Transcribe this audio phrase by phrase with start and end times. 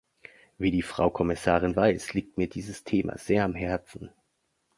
[0.57, 4.09] Wie die Frau Kommissarin weiß, liegt mir dieses Thema sehr am Herzen.